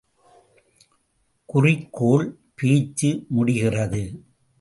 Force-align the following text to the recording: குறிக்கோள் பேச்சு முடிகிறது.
குறிக்கோள் 1.45 2.39
பேச்சு 2.55 3.25
முடிகிறது. 3.29 4.23